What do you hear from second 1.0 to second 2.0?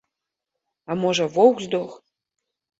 можа, воўк здох?